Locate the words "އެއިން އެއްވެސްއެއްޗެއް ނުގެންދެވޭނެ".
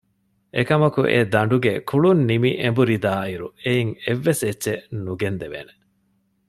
3.63-5.73